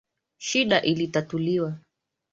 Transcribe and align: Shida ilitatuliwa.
Shida 0.37 0.79
ilitatuliwa. 0.79 1.79